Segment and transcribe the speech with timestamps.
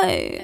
[0.00, 0.40] Bye.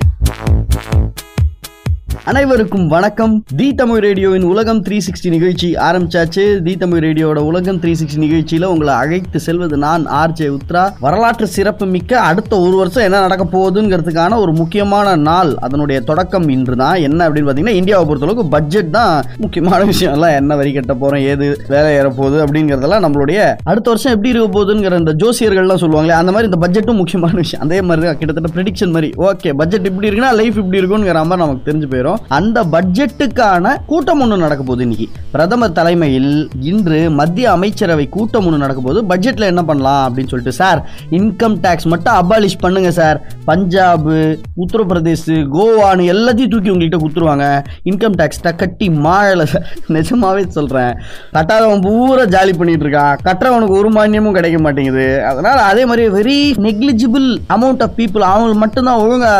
[2.24, 3.44] அனைவருக்கும் வணக்கம்.
[3.58, 6.62] தி தமிழ் ரேடியோவின் உலகம் த்ரீ சிக்ஸ்டி நிகழ்ச்சி ஆரம்பிச்சாச்சு.
[6.66, 10.82] தி தமிழ் ரேடியோட உலகம் த்ரீ சிக்ஸ்டி நிகழ்ச்சியில உங்களை அழைத்து செல்வது நான் ஆர் ஜே உத்ரா.
[11.04, 15.54] வரலாற்று சிறப்பு மிக்க அடுத்த ஒரு வருஷம் என்ன நடக்க போகுதுங்கிறதுக்கான ஒரு முக்கியமான நாள்.
[15.68, 20.14] அதனுடைய தொடக்கம் இன்று தான் என்ன அப்படின்னு பார்த்தீங்கன்னா இந்தியாவை பொறுத்தளவுக்கு பட்ஜெட் தான் முக்கியமான விஷயம்.
[20.18, 24.50] எல்லாம் என்ன வரி கட்ட போறோம் ஏது வேலை ஏற போகுது அப்படிங்கிறதெல்லாம் நம்மளுடைய அடுத்த வருஷம் எப்படி இருக்க
[24.58, 27.64] போகுதுங்கிற இந்த ஜோசியர்கள்லாம் சொல்லுவாங்களே அந்த மாதிரி இந்த பட்ஜெட்டும் முக்கியமான விஷயம்.
[27.68, 29.10] அதே மாதிரி தான் கிட்டத்தட்ட ப்ரிடிக்ஷன் மாதிரி.
[29.30, 34.36] ஓகே பட்ஜெட் இப்படி இருக்குன்னா லைஃப் இப்படி இருக்குங்கிற மாதிரி நமக்கு தெரிஞ்சு போயிடும் அந்த பட்ஜெட்டுக்கான கூட்டம் ஒன்று
[34.36, 35.08] நடக்க போகுது இன்னைக்கு.
[35.30, 39.00] பிரதமர் தலைமையில் இன்று மத்திய அமைச்சரவை கூட்டம் ஒன்று நடக்க போகுது.
[39.10, 44.08] பட்ஜெட்ல என்ன பண்ணலாம் அப்படின்னு சொல்லிட்டு சார் இன்கம் டேக்ஸ் மட்டும் அபாலிஷ் பண்ணுங்க சார் பஞ்சாப்
[44.64, 45.24] உத்தரப்பிரதேஷ்
[45.56, 47.62] கோவான்னு எல்லாத்தையும் தூக்கி உங்கள்கிட்ட கொடுத்துருவாங்க.
[47.84, 50.92] இன்கம் டேக்ஸ் கட்டி மாழலை சார் நிஜமாவே சொல்றேன்.
[51.32, 53.16] கட்டாதவன் பூரா ஜாலி பண்ணிட்டு இருக்கான்.
[53.24, 55.24] கட்டுறவனுக்கு ஒரு மானியமும் கிடைக்க மாட்டேங்குது.
[55.24, 59.32] அதனால அதே மாதிரி very negligible amount of people அவங்க மட்டும்தான் ஒழுங்கா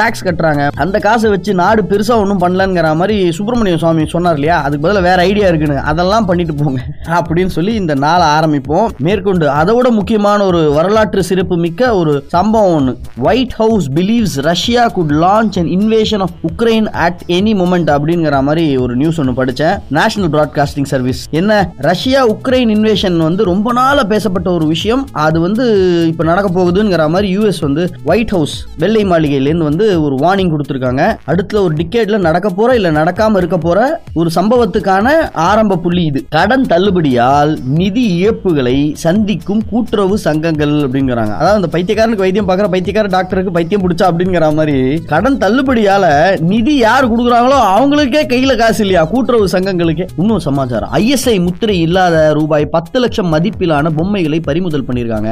[0.00, 0.68] டேக்ஸ் கட்டுறாங்க.
[0.76, 4.62] அந்த காசை வச்சு நாடு பெருசாக ஒன்றும் பண்ணலங்கிற மாதிரி சுப்பிரமணிய சுவாமி சொன்னார் இல்லையா?
[4.62, 5.80] அதுக்கு பதிலாக வேற ஐடியா இருக்குன்னு.
[5.80, 6.82] அதெல்லாம் பண்ணிட்டு போங்க.
[7.06, 8.88] அப்படின்னு சொல்லி இந்த நாளை ஆரம்பிப்போம்.
[8.98, 14.88] மேற்கொண்டு அதை விட முக்கியமான ஒரு வரலாற்று சிறப்பு மிக்க ஒரு சம்பவம் ஒன்று White House believes Russia
[14.88, 19.78] could launch and invasion of Ukraine at any moment அப்படிங்கிற மாதிரி ஒரு நியூஸ் ஒன்று படித்தேன்
[19.88, 21.72] நேஷனல் பிராட்காஸ்டிங் சர்வீஸ் என்ன?
[21.76, 25.08] ரஷ்யா உக்ரைன் இன்வேஷன் வந்து ரொம்ப நாளாக பேசப்பட்ட ஒரு விஷயம்.
[25.12, 30.56] அது வந்து இப்போ நடக்க போகுதுங்கிற மாதிரி யூஎஸ் வந்து ஒயிட் ஹவுஸ் வெள்ளை மாளிகையிலேருந்து வந்து ஒரு வார்னிங்
[30.56, 31.16] கொடுத்துருக்காங்க.
[31.24, 33.78] அடுத்த ஒரு டிகேட்ல நடக்க போற இல்ல நடக்காம இருக்க போற
[34.14, 35.08] ஒரு சம்பவத்துக்கான
[35.48, 36.20] ஆரம்ப புள்ளி இது.
[36.36, 41.34] கடன் தள்ளுபடியால் நிதி இழப்புகளை சந்திக்கும் கூட்டுறவு சங்கங்கள் அப்படிங்கிறாங்க.
[41.40, 44.76] அதாவது அந்த பைத்தியக்காரனுக்கு வைத்தியம் பார்க்குற பைத்தியக்கார டாக்டருக்கு பைத்தியம் பிடிச்சா அப்படிங்கிற மாதிரி
[45.12, 46.04] கடன் தள்ளுபடியால
[46.52, 49.02] நிதி யார் கொடுக்குறாங்களோ அவங்களுக்கே கையில காசு இல்லையா?
[49.12, 50.06] கூட்டுறவு சங்கங்களுக்கே.
[50.16, 50.92] இன்னும் சமாச்சாரம்.
[51.00, 55.30] ஐஎஸ்ஐ முத்திரை இல்லாத ரூபாய் பத்து லட்சம் மதிப்பிலான பொம்மைகளை பறிமுதல் பண்ணியிருக்காங்க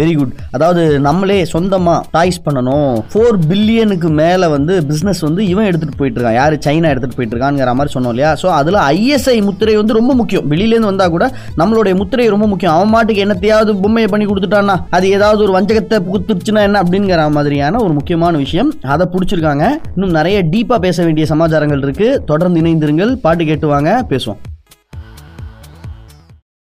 [0.00, 2.92] வெரி குட் அதாவது நம்மளே சொந்தமா டாய்ஸ் பண்ணணும்.
[3.12, 6.58] ஃபோர் பில்லியனுக்கு மேல வந்து பிசினஸ் வந்து இவன் எடுத்துட்டு போயிட்டு இருக்கான் யாரு?
[6.66, 8.32] சைனா எடுத்துட்டு போயிட்டு இருக்காங்கிற மாதிரி சொன்னோம் இல்லையா?
[8.42, 10.48] ஸோ அதில் ஐஎஸ்ஐ முத்திரை வந்து ரொம்ப முக்கியம்.
[10.52, 11.26] வெளியிலேருந்து வந்தால் கூட
[11.60, 12.74] நம்மளுடைய முத்திரை ரொம்ப முக்கியம்.
[12.78, 17.92] அவன் மாட்டுக்கு என்னத்தையாவது பொம்மையை பண்ணி கொடுத்துட்டான்னா அது ஏதாவது ஒரு வஞ்சகத்தை புகுத்துருச்சுன்னா என்ன அப்படிங்கிற மாதிரியான ஒரு
[17.98, 18.72] முக்கியமான விஷயம்.
[18.94, 19.64] அதை பிடிச்சிருக்காங்க.
[19.94, 22.08] இன்னும் நிறைய டீப்பாக பேச வேண்டிய சமாச்சாரங்கள் இருக்கு.
[22.30, 23.12] தொடர்ந்து இணைந்திருங்கள்.
[23.26, 23.90] பாட்டு கேட்டு வாங்க.
[24.08, 24.40] பேசுவோம்.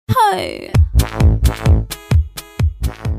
[0.09, 0.45] Hi.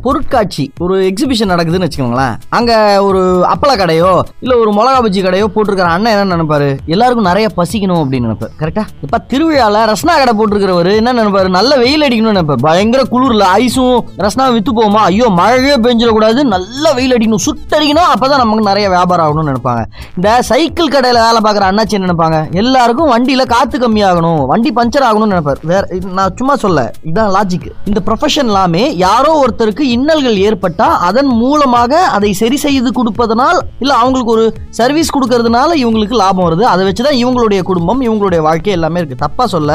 [0.04, 2.36] பொருட்காட்சி ஒரு எக்ஸிபிஷன் நடக்குதுன்னு வச்சுக்கோங்களேன்.
[2.50, 2.72] அங்க
[3.04, 3.22] ஒரு
[3.54, 4.10] அப்பள கடையோ
[4.40, 6.78] இல்ல ஒரு மிளகா பஜ்ஜி கடையோ போட்டிருக்கிற அண்ணன் என்ன நினைப்பாரு?
[6.86, 8.54] எல்லாருக்கும் நிறைய பசிக்கணும் அப்படின்னு நினைப்பாரு.
[8.60, 11.50] கரெக்டா இப்ப திருவிழால ரஸ்னா கடை போட்டிருக்கிறவர் என்ன நினைப்பாரு?
[11.50, 12.66] நல்ல வெயில் அடிக்கணும்னு நினைப்பாரு.
[12.68, 16.44] பயங்கர குளிர்ல ஐஸும் ரஸ்னா வித்து போமா ஐயோ மழையே பெஞ்சிடக்கூடாது.
[16.56, 17.44] நல்ல வெயில் அடிக்கணும்.
[17.48, 18.10] சுட்டடிக்கணும்.
[18.14, 19.84] அப்பதான் நமக்கு நிறைய வியாபாரம் ஆகணும்னு நினைப்பாங்க.
[20.16, 22.52] இந்த சைக்கிள் கடையில வேலை பார்க்குற அண்ணாச்சி என்ன நினைப்பாங்க?
[22.52, 24.46] எல்லாருக்கும் வண்டியில காத்து கம்மியாகணும்.
[24.46, 25.62] வண்டி பஞ்சர் ஆகணும்னு நினைப்பாரு.
[25.62, 32.02] வேற நான் சும்மா சொல்ல இதான் லாஜிக் இந்த ப்ரொஃபஷன் எல்லாமே யாரோ ஒருத்தருக்கு இன்னல்கள் ஏற்பட்டா அதன் மூலமாக
[32.16, 34.46] அதை சரி செய்து கொடுப்பதனால் இல்லை அவங்களுக்கு ஒரு
[34.80, 36.64] சர்வீஸ் கொடுக்கறதுனால இவங்களுக்கு லாபம் வருது.
[36.74, 39.72] அதை வச்சு தான் இவங்களுடைய குடும்பம் இவங்களுடைய வாழ்க்கை எல்லாமே இருக்குது தப்பாக சொல்ல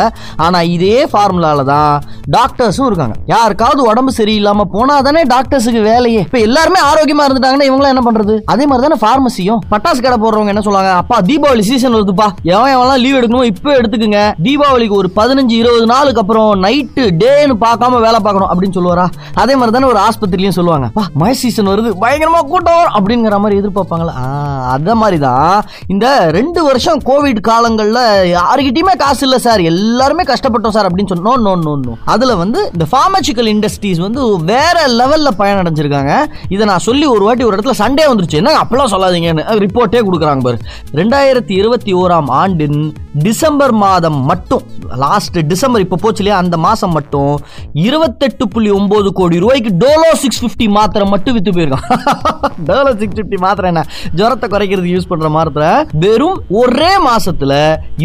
[0.47, 1.93] ஆனால் இதே ஃபார்முலாவில் தான்
[2.37, 3.17] டாக்டர்ஸும் இருக்காங்க.
[3.34, 6.23] யாருக்காவது உடம்பு சரியில்லாமல் போனால் தானே டாக்டர்ஸுக்கு வேலையே.
[6.29, 8.37] இப்போ எல்லாருமே ஆரோக்கியமாக இருந்துட்டாங்கன்னா இவங்களாம் என்ன பண்றது?
[8.55, 10.93] அதே மாதிரி தானே ஃபார்மசியும் பட்டாசு கடை போடுறவங்க என்ன சொல்லுவாங்க?
[11.03, 12.29] அப்பா தீபாவளி சீசன் வருதுப்பா.
[12.53, 14.23] எவன் எவன்லாம் லீவ் எடுக்கணும் இப்போ எடுத்துக்கோங்க.
[14.47, 19.06] தீபாவளிக்கு ஒரு பதினஞ்சு இருபது நாளுக்கு அப்புறம் நைட்டு டேன்னு பார்க்காம வேலை பார்க்கணும் அப்படின்னு சொல்லுவாரா?
[19.43, 23.60] அதே மாதிரி தானே ஒரு ஆஸ்பத்திரிலையும் சொல்லுவாங்க "பா, மழை சீசன் வருது பயங்கரமா கூட்டம் வரும் அப்படிங்கிற மாதிரி
[23.60, 24.12] எதிர்பார்ப்பாங்களா?
[24.16, 29.60] ஆ, அத மாதிரி தான் இந்த ரெண்டு வருஷம் கோவிட் காலங்களில் யாருக்கிட்டையுமே காசு இல்லை சார்.
[29.60, 31.36] எல்லாருமே கஷ்டப்பட்டோம் சார் அப்படின்னு சொன்னோம்.
[31.38, 36.12] நோ நோ நோ வந்து இந்த ஃபார்மசிக்கல் இண்டஸ்ட்ரீஸ் வந்து வேற லெவலில் பயனடைஞ்சிருக்காங்க.
[36.48, 38.34] இதை நான் சொல்லி ஒரு வாட்டி ஒரு இடத்துல சண்டே வந்துருச்சு.
[38.34, 40.58] என்ன அப்பெல்லாம் சொல்லாதீங்கன்னு ரிப்போர்ட்டே கொடுக்குறாங்க பாரு.
[40.92, 44.62] ரெண்டாயிரத்தி இருபத்தி ஓராம் ஆண்டின் டிசம்பர் மாதம் மட்டும்
[44.96, 47.38] லாஸ்ட் டிசம்பர் இப்போ போச்சு இல்லையா அந்த மாதம் மட்டும்
[47.72, 51.86] இருபத்தெட்டு புள்ளி ஒம்பது கோடி ரூபாய்க்கு டோலோ சிக்ஸ் ஃபிஃப்டி மாத்திரை மட்டும் வித்து போயிருக்கான்.
[52.66, 53.81] டோலோ சிக்ஸ் ஃபிஃப்டி மாத்திரை என்ன?
[54.19, 55.70] ஜுரத்தை குறைக்கிறதுக்கு யூஸ் பண்ற மாத்திரை.
[56.03, 57.53] வெறும் ஒரே மாசத்துல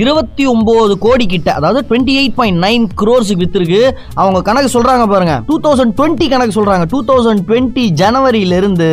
[0.02, 3.82] இருபத்தி ஒன்பது கோடி கிட்ட அதாவது டுவெண்ட்டி எயிட் பாயிண்ட் நைன் க்ரோர்ஸுக்கு வித்துருக்கு.
[4.22, 5.36] அவங்க கணக்கு சொல்றாங்க பாருங்க.
[5.50, 6.88] டூ தௌசண்ட் டுவெண்ட்டி கணக்கு சொல்றாங்க.
[6.94, 8.90] டூ தௌசண்ட் டுவெண்ட்டி ஜனவரியில இருந்து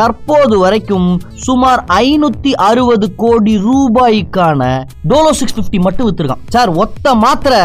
[0.00, 1.08] தற்போது வரைக்கும்
[1.46, 4.70] சுமார் ஐநூத்தி அறுபது கோடி ரூபாய்க்கான
[5.12, 6.44] டோலோ சிக்ஸ் பிப்டி மட்டும் வித்திருக்கான்.
[6.56, 7.62] சார் ஒத்த மாத்திரை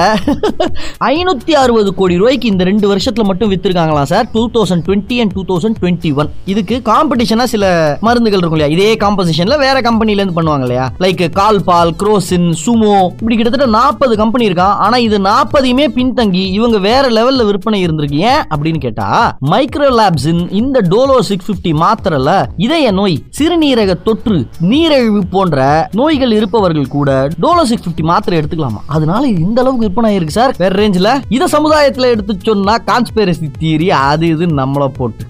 [1.12, 4.26] ஐநூத்தி அறுபது கோடி ரூபாய்க்கு இந்த ரெண்டு வருஷத்துல மட்டும் வித்திருக்காங்களாம் sir.
[4.34, 7.66] Two thousand twenty and two thousand twenty one இதுக்கு காம்படிஷனா சில
[8.02, 8.78] மருந்துகள் இருக்கும் இல்லையா?
[8.78, 10.92] இதே காம்போசிஷன்ல வேற கம்பெனில இருந்து பண்ணுவாங்க இல்லையா?
[11.00, 17.10] லைக் கால்பால் குரோசின் சுமோ இப்படி கிட்டத்தட்ட நாற்பது கம்பெனி இருக்கான் ஆனா இது நாற்பதையுமே பின்தங்கி இவங்க வேற
[17.10, 18.20] லெவல்ல விற்பனை இருந்திருக்கு.
[18.32, 25.26] ஏன் அப்படின்னு கேட்டா மைக்ரோ லேப்ஸின் இந்த டோலோ சிக்ஸ் பிப்டி மாத்திரல இதய நோய் சிறுநீரக தொற்று நீரிழிவு
[25.26, 28.82] போன்ற நோய்கள் இருப்பவர்கள் கூட டோலோ சிக்ஸ் பிப்டி மாத்திரை எடுத்துக்கலாமா?
[28.86, 30.56] அதனால இந்த அளவுக்கு விற்பனை ஆயிருக்கு சார்.
[30.58, 35.26] வேற ரேஞ்சில் இதை சமுதாயத்தில் எடுத்து சொன்னா கான்ஸ்பேரசி தியரி அது இது நம்மள போட்டு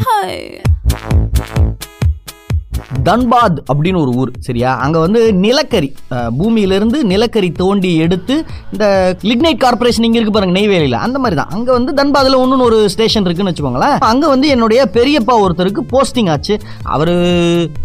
[0.00, 0.34] Hi.
[3.08, 4.70] தன்பாத் அப்படின்னு ஒரு ஊர் சரியா?
[4.84, 5.88] அங்கே வந்து நிலக்கரி
[6.38, 8.34] பூமியிலிருந்து நிலக்கரி தோண்டி எடுத்து
[8.74, 8.86] இந்த
[9.30, 10.98] லிக்னைட் கார்பரேஷன் இங்கே இருக்கு பாருங்க நெய்வேலியில்.
[11.06, 13.96] அந்த மாதிரி தான் அங்கே வந்து தன்பாதில் ஒன்றுன்னு ஒரு ஸ்டேஷன் இருக்குன்னு வச்சுக்கோங்களேன்.
[14.10, 16.56] அங்கே வந்து என்னுடைய பெரியப்பா ஒருத்தருக்கு போஸ்டிங் ஆச்சு.
[16.94, 17.12] அவர்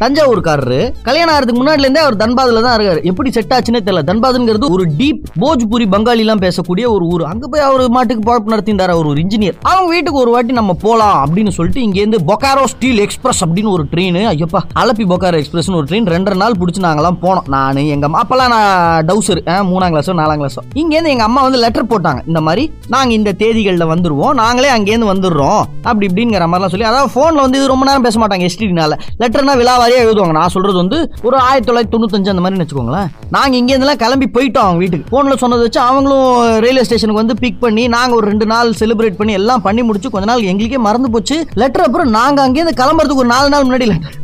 [0.04, 0.82] தஞ்சாவூர்காரரு.
[1.08, 3.02] கல்யாணம் ஆகிறதுக்கு முன்னாடிலேருந்தே அவர் தன்பாதில் தான் இருக்கார்.
[3.12, 4.04] எப்படி செட் ஆச்சுன்னே தெரியல.
[4.12, 7.26] தன்பாதுங்கிறது ஒரு டீப் போஜ்பூரி பங்காளிலாம் பேசக்கூடிய ஒரு ஊர்.
[7.32, 11.18] அங்கே போய் அவர் மாட்டுக்கு பழப்பு நடத்தியிருந்தாரு அவர் ஒரு இன்ஜினியர் அவங்க வீட்டுக்கு ஒரு வாட்டி நம்ம போகலாம்
[11.26, 16.08] அப்படின்னு சொல்லிட்டு இங்கேருந்து பொக்காரோ ஸ்டீல் எக்ஸ்பிரஸ் அப்படின்னு ஒரு ட்ரெயின் ஐயப்பா அலப்பி பொக்காரோ எக்ஸ்பிரஸ் ஒரு ட்ரெயின்
[16.14, 17.46] ரெண்டரை நாள் பிடிச்சி நாங்களாம் போனோம்.
[17.54, 19.40] நான் எங்க அம்மா அப்பெல்லாம் நான் டவுசர்
[19.70, 22.20] மூணாம் கிளாஸோ நாலாம் கிளாஸோ இங்கேருந்து எங்கள் எங்க அம்மா வந்து லெட்டர் போட்டாங்க.
[22.30, 24.34] இந்த மாதிரி நாங்கள் இந்த தேதிகளில் வந்துருவோம்.
[24.42, 25.62] நாங்களே அங்கேருந்து வந்துடுறோம்.
[25.90, 30.06] அப்படி இப்படிங்கிற மாதிரிலாம் சொல்லி அதாவது ஃபோனில் வந்து இது ரொம்ப நேரம் பேச மாட்டாங்க எஸ்டிடினால லெட்டர்னா விழாவாரியாக
[30.08, 30.36] எழுதுவாங்க.
[30.40, 33.08] நான் சொல்கிறது வந்து ஒரு ஆயிரத்தி தொள்ளாயிரத்தி தொண்ணூத்தஞ்சு அந்த மாதிரி வச்சுக்கோங்களேன்.
[33.38, 35.08] நாங்கள் இங்கேருந்துலாம் கிளம்பி போயிட்டோம் அவங்க வீட்டுக்கு.
[35.14, 36.28] ஃபோனில் சொன்னதை வச்சு அவங்களும்
[36.68, 40.30] ரயில்வே ஸ்டேஷனுக்கு வந்து பிக் பண்ணி நாங்கள் ஒரு ரெண்டு நாள் செலிப்ரேட் பண்ணி எல்லாம் பண்ணி முடிச்சு கொஞ்ச
[40.34, 41.40] நாள் எங்களுக்கே மறந்து போச்சு.
[41.64, 44.20] லெட்டர் அப்புறம் நாங்கள் அங்கேருந்து கிளம்புறதுக்கு ஒரு நாலு நாள் முன்னாடி லெட்டர்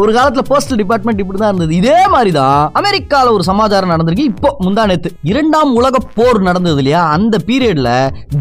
[0.00, 1.74] ஒரு காலத்துல போஸ்டல் டிபார்ட்மெண்ட் இப்படி தான் இருந்தது.
[1.80, 4.28] இதே மாதிரி தான் அமெரிக்கால ஒரு சமாச்சாரம் நடந்திருக்கு.
[4.32, 7.02] இப்போ முந்தா நேத்து இரண்டாம் உலக போர் நடந்தது இல்லையா?
[7.16, 7.90] அந்த பீரியட்ல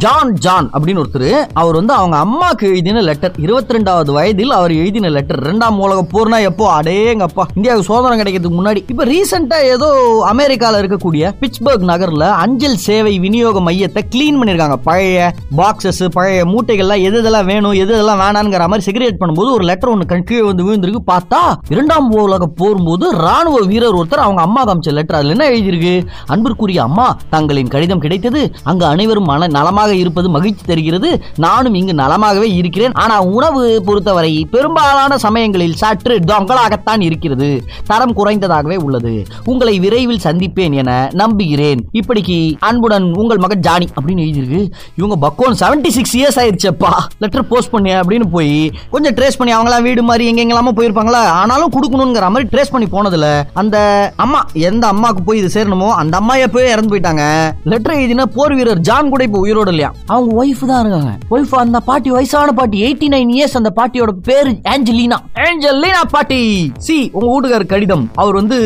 [0.03, 1.29] ஜான் ஜான் அப்படின்னு ஒருத்தர்
[1.61, 6.39] அவர் வந்து அவங்க அம்மாக்கு எழுதின லெட்டர் இருபத்தி ரெண்டாவது வயதில் அவர் எழுதின லெட்டர் இரண்டாம் உலக போர்னா
[6.49, 6.65] எப்போ?
[6.79, 7.45] அடேங்கப்பா.
[7.57, 8.83] இந்தியாவுக்கு சுதந்திரம் கிடைக்கிறதுக்கு முன்னாடி.
[8.93, 9.89] இப்போ ரீசெண்டா ஏதோ
[10.33, 14.77] அமெரிக்கால இருக்கக்கூடிய பிட்ஸ்பர்க் நகர்ல அஞ்சல் சேவை விநியோக மையத்தை கிளீன் பண்ணிருக்காங்க.
[14.89, 15.31] பழைய
[15.61, 20.11] பாக்ஸஸ் பழைய மூட்டைகள்லாம் எது எதெல்லாம் வேணும் எது இதெல்லாம் வேணாங்கிற மாதிரி செக்ரேட் பண்ணும்போது ஒரு லெட்டர் ஒன்று
[20.27, 21.01] கீழே வந்து விழுந்திருக்கு.
[21.11, 25.93] பார்த்தா இரண்டாம் உலக போகும்போது ராணுவ வீரர் ஒருத்தர் அவங்க அம்மா காமிச்ச லெட்டர் அதுல என்ன எழுதியிருக்கு?
[26.25, 28.41] அன்பிற்குரிய அம்மா தங்களின் கடிதம் கிடைத்தது.
[28.63, 31.09] அங்கு அனைவரும் மன நலமாக இருப்பது மகிழ்ச்சி தருகிறது.
[31.45, 32.95] நானும் இங்கு நலமாகவே இருக்கிறேன்.
[33.03, 37.49] ஆனா உணவு பொறுத்தவரை பெரும்பாலான சமயங்களில் சற்று தொங்கலாகத்தான் இருக்கிறது.
[37.91, 39.13] தரம் குறைந்ததாகவே உள்ளது.
[39.45, 41.81] உங்களை விரைவில் சந்திப்பேன் என நம்புகிறேன்.
[41.99, 42.37] இப்படிக்கு
[42.69, 44.61] அன்புடன் உங்கள் மகன் ஜானி அப்படின்னு எழுதியிருக்கு.
[44.97, 46.91] இவங்க பக்கோன் செவன்டி சிக்ஸ் இயர்ஸ் ஆயிடுச்சப்பா.
[47.23, 48.55] லெட்டர் போஸ்ட் பண்ணி அப்படின்னு போய்
[48.91, 51.21] கொஞ்சம் ட்ரேஸ் பண்ணி அவங்களாம் வீடு மாதிரி எங்க எங்கெல்லாமோ போயிருப்பாங்களா?
[51.41, 53.27] ஆனாலும் கொடுக்கணுங்கிற மாதிரி ட்ரேஸ் பண்ணி போனதுல
[53.61, 53.77] அந்த
[54.15, 57.23] அம்மா எந்த அம்மாக்கு போய் இது சேரணுமோ அந்த அம்மா எப்பவே இறந்து போயிட்டாங்க.
[57.71, 59.91] லெட்டர் எழுதின போர் வீரர் ஜான் கூட இப்போ உயிரோட இல்லையா?
[60.05, 61.11] அவங்க ஒய்ஃப் தான் இருக்காங்க.
[61.35, 66.39] ஒய்ஃப் அந்த பாட்டி வயசான பாட்டி எயிட்டி நைன் இயர்ஸ் அந்த பாட்டியோட பேரு ஆஞ்சலினா ஆஞ்சலினா பாட்டி.
[66.87, 68.05] சி உங்க வீட்டுக்கார கடிதம்.
[68.15, 68.57] அவர் வந்து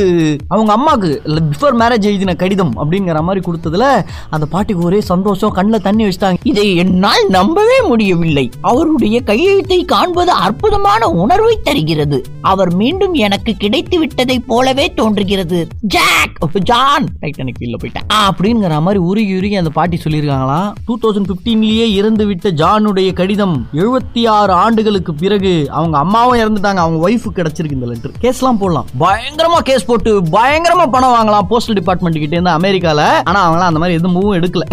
[0.48, 1.09] அவங்க அம்மாக்கு
[1.51, 3.86] பிஃபோர் மேரேஜ் எழுதின கடிதம் அப்படிங்கிற மாதிரி கொடுத்ததுல
[4.30, 5.56] அந்த பாட்டிக்கு ஒரே சந்தோஷம்.
[5.57, 6.39] கண்ணில் தண்ணி வச்சுட்டாங்க.
[6.51, 8.45] இதை என்னால் நம்பவே முடியவில்லை.
[8.62, 11.39] அவருடைய கையெழுத்தை காண்பது அற்புதமான உணர்வை.
[11.63, 12.23] தருகிறது.
[12.41, 15.67] அவர் மீண்டும் எனக்கு கிடைத்து விட்டதை போலவே தோன்றுகிறது.
[15.81, 18.07] ஜாக் ஜான் டைட்டானிக் ஃபீல்ல போயிட்டேன்.
[18.29, 24.27] அப்படிங்கிற மாதிரி உருகி உருகி அந்த பாட்டி சொல்லியிருக்காங்களாம் டூ தௌசண்ட் பிப்டீன்லயே இறந்து விட்ட ஜானுடைய கடிதம் எழுபத்தி
[24.27, 28.85] ஆறு ஆண்டுகளுக்கு பிறகு அவங்க அம்மாவும் இறந்துட்டாங்க அவங்க ஒய்ஃபு கிடைச்சிருக்கு இந்த லெட்டர் கேஸ்லாம் போடலாம்.
[28.99, 33.21] பயங்கரமா கேஸ் போட்டு பயங்கரமா பணம் வாங்கலாம் போஸ்டல் டிபார்ட்மெண்ட் கிட்ட இருந்து அமெரிக்கால.
[33.23, 34.63] ஆனா அவங்களாம் அந்த மாதிரி எதுவும் மூவும் எடுக்கல.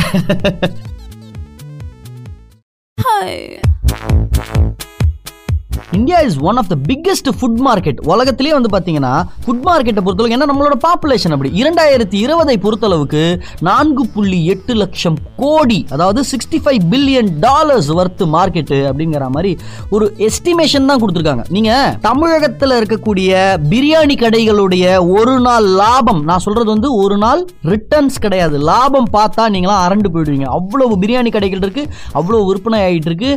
[5.96, 9.12] India is one of the biggest food market உலகத்திலே வந்து பார்த்தீங்கன்னா
[9.44, 11.50] ஃபுட் மார்க்கெட்டை பொறுத்தளவுக்கு ஏன்னா நம்மளோட பாப்புலேஷன் அப்படி.
[11.62, 13.22] இரண்டாயிரத்தி இருபதை பொறுத்தளவுக்கு
[13.68, 19.52] நான்கு புள்ளி எட்டு லட்சம் கோடி அதாவது sixty five billion dollars worth market அப்படிங்கிற மாதிரி
[19.90, 21.46] ஒரு எஸ்டிமேஷன் தான் கொடுத்துருக்காங்க.
[21.56, 21.72] நீங்க
[22.08, 23.30] தமிழகத்தில் இருக்கக்கூடிய
[23.72, 24.84] பிரியாணி கடைகளுடைய
[25.16, 27.42] ஒரு நாள் லாபம் நான் சொல்றது வந்து ஒரு நாள்
[27.72, 28.58] ரிட்டர்ன்ஸ் கிடையாது.
[28.70, 30.48] லாபம் பார்த்தா நீங்களாம் அரண்டு போயிடுவீங்க.
[30.58, 33.32] அவ்வளவு பிரியாணி கடைகள் இருக்கு அவ்வளவு விற்பனை ஆகிட்டு இருக்கு.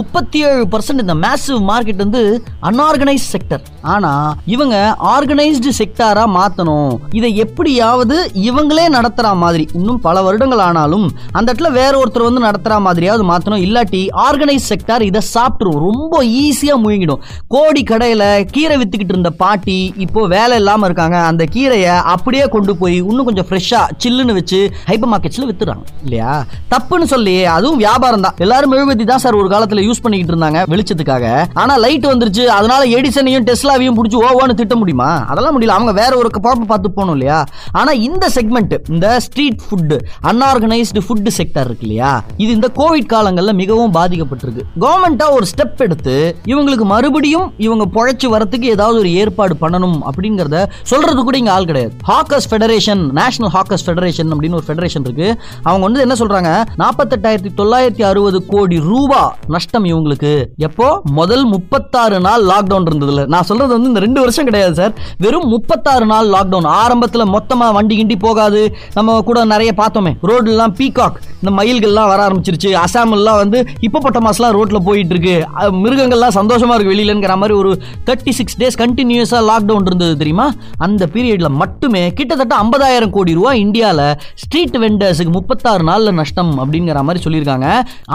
[0.00, 4.76] முப்பத்தி ஏழு பர்சன்ட் இந்த மேசிவ் மார்க்கெட் வந்து அன்ஆர்கனைஸ் செக்டர் ஆனா இவங்க
[5.14, 6.92] ஆர்கனைஸ்டு செக்டாரா மாத்தணும்.
[7.18, 12.78] இதை எப்படியாவது இவங்களே நடத்துற மாதிரி இன்னும் பல வருடங்கள் ஆனாலும் அந்த இடத்துல வேற ஒருத்தர் வந்து நடத்துற
[12.86, 13.62] மாதிரியாவது மாத்தணும்.
[13.66, 15.80] இல்லாட்டி ஆர்கனைஸ் செக்டார் இதை சாப்பிட்டுரும்.
[15.88, 17.22] ரொம்ப ஈஸியா முழுங்கிடும்.
[17.48, 21.18] கோடி கடையில கீரை வித்துக்கிட்டு இருந்த பாட்டி இப்போ வேலை இல்லாம இருக்காங்க.
[21.30, 26.44] அந்த கீரையை அப்படியே கொண்டு போய் இன்னும் கொஞ்சம் ஃப்ரெஷ்ஷா சில்லுன்னு வச்சு ஹைப்பர் மார்க்கெட்ஸ்ல வித்துறாங்க இல்லையா?
[26.74, 28.34] தப்புன்னு சொல்லி அதுவும் வியாபாரம் தான்.
[28.38, 31.46] எல்லாரும் மெழுகுவத்தி தான் சார் ஒரு காலத்துல யூஸ் பண்ணிக்கிட்டு இருந்தாங்க வெளிச்சத்துக்காக.
[31.54, 32.44] ஆனா லைட் வந்துருச்சு.
[32.44, 35.24] அதனால எடிசனையும் டெஸ்லாவையும் பிடிச்சி ஓவான்னு திட்ட முடியுமா?
[35.26, 35.66] அதெல்லாம் முடியல.
[35.66, 37.44] அவங்க வேற ஒரு குழப்பம் பார்த்து போகணும் இல்லையா?
[37.72, 42.24] ஆனா இந்த செக்மெண்ட் இந்த street food unorganised food sector இருக்கு இல்லையா?
[42.36, 44.62] இது இந்த கோவிட் காலங்கள்ல மிகவும் பாதிக்கப்பட்டிருக்கு.
[44.80, 51.22] கவர்மெண்டா ஒரு ஸ்டெப் எடுத்து இவங்களுக்கு மறுபடியும் இவங்க பொழைச்சு வரத்துக்கு ஏதாவது ஒரு ஏற்பாடு பண்ணணும் அப்படிங்கறத சொல்றது
[51.22, 51.94] கூட இங்க ஆள் கிடையாது.
[52.08, 55.40] Hawkers federation national hawkers federation அப்படின்னு ஒரு ஃபெடரேஷன் இருக்கு.
[55.62, 56.80] அவங்க வந்து என்ன சொல்றாங்க?
[56.80, 60.46] நாற்பத்தெட்டாயிரத்தி தொள்ளாயிரத்தி அறுபது கோடி ரூபா நஷ்டம் இவங்களுக்கு.
[60.56, 61.02] எப்போ?
[61.10, 64.92] முதல் முப்பத்தாறு நாள் லாக்டவுன் இருந்ததுல நான் சொல்றது வந்து இந்த ரெண்டு வருஷம் கிடையாது சார்
[65.24, 68.60] வெறும் முப்பத்தாறு நாள் லாக்டவுன் ஆரம்பத்தில் மொத்தமாக வண்டி கிண்டி போகாது.
[68.96, 70.12] நம்ம கூட நிறைய பார்த்தோமே.
[70.28, 72.70] ரோடுலாம் பீகாக் இந்த மயில்கள்லாம் வர ஆரம்பிச்சிருச்சு.
[72.84, 75.34] அசாம்லாம் வந்து ஹிப்போபொட்டமாஸ்லாம் ரோட்டில் போயிட்டு இருக்கு
[75.82, 77.70] மிருகங்கள்லாம் சந்தோஷமாக இருக்கு வெளியிலங்கிற மாதிரி ஒரு
[78.08, 80.46] தேர்ட்டி சிக்ஸ் டேஸ் கண்டினியூஸாக லாக்டவுன் இருந்தது தெரியுமா?
[80.86, 84.04] அந்த பீரியடில் மட்டுமே கிட்டத்தட்ட ஐம்பதாயிரம் கோடி ரூபாய் இந்தியாவில்
[84.44, 87.68] ஸ்ட்ரீட் வெண்டர்ஸுக்கு முப்பத்தாறு நாளில் நஷ்டம் அப்படிங்கிற மாதிரி சொல்லியிருக்காங்க.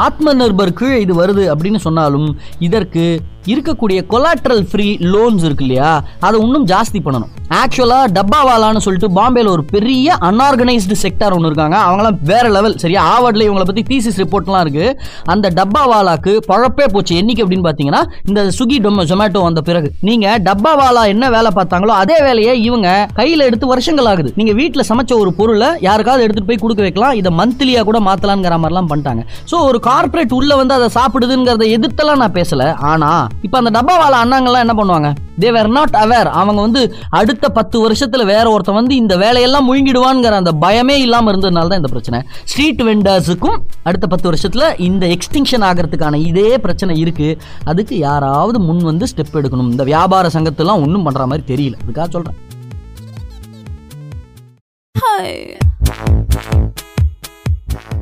[0.06, 2.28] ஆத்ம நிர்பர் கீழே இது வருது அப்படின்னு சொன்னாலும்
[2.68, 3.06] இதற்கு
[3.54, 5.92] இருக்கக்கூடிய கொலாட்ரல் ஃப்ரீ லோன்ஸ் இருக்கு இல்லையா?
[6.28, 7.32] அதை இன்னும் ஜாஸ்தி பண்ணணும்.
[7.62, 11.78] ஆக்சுவலா டப்பாவாலான்னு சொல்லிட்டு பாம்பேல ஒரு பெரிய அன்ஆர்கனைஸ்டு செக்டார் ஒன்று இருக்காங்க.
[11.88, 13.02] அவங்களாம் வேற லெவல் சரியா?
[13.16, 14.86] ஆவர்ட்ல இவங்களை பத்தி தீசிஸ் ரிப்போர்ட்லாம் இருக்கு.
[15.34, 17.14] அந்த டப்பாவாலாக்கு பழப்பே போச்சு.
[17.22, 19.92] என்னைக்கு அப்படின்னு பாத்தீங்கன்னா இந்த சுகி டொம்ம ஜொமேட்டோ வந்த பிறகு.
[20.10, 24.32] நீங்க டப்பாவாலா என்ன வேலை பார்த்தாங்களோ அதே வேலையை இவங்க கையில எடுத்து வருஷங்கள் ஆகுது.
[24.40, 27.16] நீங்க வீட்டுல சமைச்ச ஒரு பொருளை யாருக்காவது எடுத்துகிட்டு போய் கொடுக்க வைக்கலாம்.
[27.22, 29.24] இதை மந்த்லியா கூட மாற்றலாங்கிற மாதிரிலாம் பண்ணிட்டாங்க.
[29.52, 32.74] ஸோ ஒரு கார்ப்பரேட் உள்ள வந்து அதை சாப்பிடுதுங்கிறத எதிர்த்தெல்லாம் நான் பேசல.
[32.94, 33.12] ஆனா
[33.46, 35.10] இப்போ அந்த டப்பாவாலா அண்ணாங்கெல்லாம் என்ன பண்ணுவாங்க?
[35.42, 36.82] தே வேர் நாட் அவேர் அவங்க வந்து
[37.20, 41.92] அடுத்த பத்து வருஷத்தில் வேற ஒருத்தன் வந்து இந்த வேலையெல்லாம் முழுங்கிடுவான்ங்கிற அந்த பயமே இல்லாமல் இருந்ததுனால தான் இந்த
[41.94, 42.20] பிரச்சனை.
[42.52, 43.58] ஸ்ட்ரீட் வெண்டர்ஸுக்கும்
[43.90, 47.30] அடுத்த பத்து வருஷத்தில் இந்த எக்ஸ்டிங்ஷன் ஆகிறதுக்கான இதே பிரச்சனை இருக்கு.
[47.74, 49.72] அதுக்கு யாராவது முன் வந்து ஸ்டெப் எடுக்கணும்.
[49.76, 51.78] இந்த வியாபார சங்கத்தெல்லாம் ஒன்றும் பண்ணுற மாதிரி தெரியல.
[51.86, 52.42] அதுக்காக சொல்கிறேன்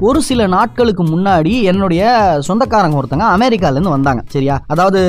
[0.06, 2.04] ஒரு சில நாட்களுக்கு முன்னாடி என்னுடைய
[2.48, 4.56] சொந்தக்காரங்க ஒருத்தங்க அமெரிக்காலேருந்து வந்தாங்க சரியா?
[4.68, 5.02] அதாவது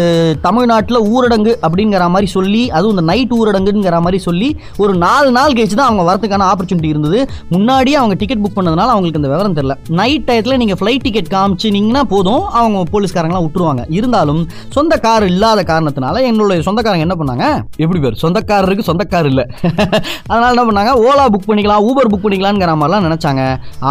[0.42, 5.76] தமிழ்நாட்டில் ஊரடங்கு அப்படிங்கிற மாதிரி சொல்லி அதுவும் இந்த நைட் ஊரடங்குங்கிற மாதிரி சொல்லி ஒரு நாலு நாள் கழிச்சு
[5.80, 7.20] தான் அவங்க வரதுக்கான ஆப்பர்ச்சுனிட்டி இருந்தது.
[7.48, 9.76] முன்னாடியே அவங்க டிக்கெட் புக் பண்ணதுனால அவங்களுக்கு இந்த விவரம் தெரியல.
[10.00, 13.84] நைட் டயத்தில் நீங்கள் ஃப்ளைட் டிக்கெட் காமிச்சினீங்கன்னா போதும் அவங்க போலீஸ்காரங்களாம் விட்டுருவாங்க.
[13.88, 17.66] இருந்தாலும் சொந்த கார் இல்லாத காரணத்தினால எங்களுடைய சொந்தக்காரங்க என்ன பண்ணாங்க?
[17.76, 19.46] எப்படி பேர் சொந்தக்காரருக்கு சொந்தக்கார் இல்லை.
[20.30, 20.94] அதனால என்ன பண்ணாங்க?
[21.08, 23.42] ஓலா புக் பண்ணிக்கலாம் ஊபர் புக் பண்ணிக்கலாம்ங்கிற மாதிரிலாம் நினச்சாங்க.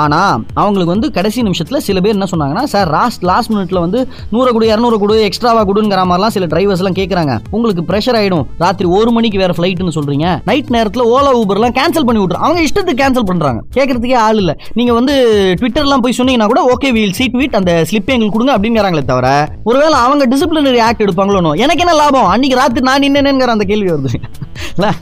[0.04, 4.00] ஆனால் அவங்களுக்கு வந்து கடைசி நிமிஷத்தில் சில பேர் என்ன சொன்னாங்கன்னா சார் லாஸ்ட் லாஸ்ட் மினிட்ல வந்து
[4.34, 8.46] நூறு கொடு இரநூறு கொடு எக்ஸ்ட்ராவா கொடுங்கிற மாதிரிலாம் சில டிரைவர்ஸ் எல்லாம் கேட்கறாங்க உங்களுக்கு ப்ரெஷர் ஆயிடும்.
[8.64, 10.28] ராத்திரி ஒரு மணிக்கு வேற ஃபிளைட்னு சொல்றீங்க.
[10.50, 12.44] நைட் நேரத்தில் ஓலா ஊபர்லாம் கேன்சல் பண்ணி விட்டுரு.
[12.46, 13.62] அவங்க இஷ்டத்துக்கு கேன்சல் பண்றாங்க.
[13.78, 14.56] கேட்கறதுக்கே ஆள் இல்ல.
[14.80, 15.14] நீங்க வந்து
[15.62, 19.28] ட்விட்டர்லாம் போய் சொன்னீங்கன்னா கூட ஓகே வீல் சீட் வீட் அந்த ஸ்லிப் எங்களுக்கு கொடுங்க அப்படிங்கிறாங்களே தவிர
[19.70, 22.30] ஒருவேளை அவங்க டிசிப்ளினரி ஆக்ட் எடுப்பாங்களோ எனக்கு என்ன லாபம்?
[22.34, 24.22] அன்னைக்கு ராத்திரி நான் நின்னேங்கிற அந்த கேள்வி வருது.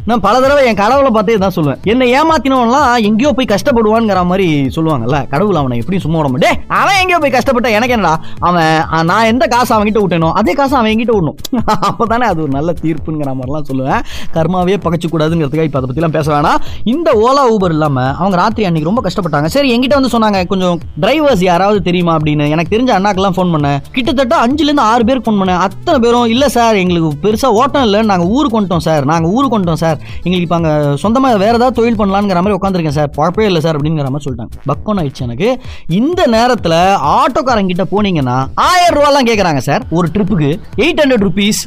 [0.10, 5.18] நான் பல தடவை என் கடவுளை பார்த்தே தான் சொல்லுவேன் என்னை ஏமாத்தினவன்லாம் எங்கேயோ போய் கஷ்டப்படுவான்ங்கிற மாதிரி சொல்லுவாங்கல்ல
[5.34, 8.14] கடவுள் அவன் எப்படியும் சும்மா விட மாட்டே அவன் எங்கேயோ போய் கஷ்டப்பட்ட எனக்கு என்னடா?
[8.48, 11.38] அவன் நான் எந்த காசு அவன்கிட்ட விட்டேனோ அதே காசு அவன் என்கிட்ட விடணும்
[11.88, 14.02] அப்போதானே அது ஒரு நல்ல தீர்ப்புங்கிற மாதிரிலாம் சொல்லுவேன்.
[14.36, 16.60] கர்மாவே பகச்சு கூடாதுங்கிறதுக்காக இப்போ அதை பற்றிலாம் பேச வேணாம்.
[16.94, 19.48] இந்த ஓலா ஊபர் இல்லாமல் அவங்க ராத்திரி அன்னைக்கு ரொம்ப கஷ்டப்பட்டாங்க.
[19.56, 22.48] சரி எங்கிட்ட வந்து சொன்னாங்க கொஞ்சம் டிரைவர்ஸ் யாராவது தெரியுமா அப்படின்னு.
[22.56, 23.80] எனக்கு தெரிஞ்ச அண்ணாக்கெல்லாம் ஃபோன் பண்ணேன்.
[23.96, 25.62] கிட்டத்தட்ட அஞ்சுலேருந்து ஆறு பேருக்கு ஃபோன் பண்ணேன்.
[25.66, 29.06] அத்தனை பேரும் இல்லை சார் எங்களுக்கு பெருசாக ஓட்டம் இல்லை நாங்கள் ஊருக்கு வந்துட்டோம் சார்.
[29.12, 29.98] நாங்கள் ஊருக்கு வந்துட்டோம் சார்.
[30.26, 30.74] எங்களுக்கு இப்போ அங்கே
[31.04, 33.12] சொந்தமாக வேறு ஏதாவது தொழில் பண்ணலாங்கிற மாதிரி உட்காந்துருக்கேன் சார்.
[33.20, 34.66] பழப்பே இல்லை சார் அப்படிங்கிற மாதிரி சொல்லிட்டாங்க.
[34.72, 35.50] பக்கம் ஆயிடுச்சு எனக்கு.
[35.88, 36.78] இந்த நேரத்தில்
[37.18, 39.84] ஆட்டோக்காரங்கிட்ட போனீங்கன்னா ஆயிரம் ரூபாலாம் கேட்குறாங்க சார்.
[39.90, 41.62] ஒரு ட்ரிப்புக்கு எயிட் ஹண்ட்ரட் ருபீஸ்